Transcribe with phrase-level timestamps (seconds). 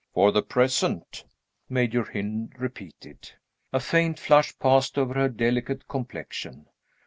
[0.15, 1.23] "For the present."
[1.69, 3.33] Major Hynd repeated.
[3.71, 6.65] A faint flush passed over her delicate complexion.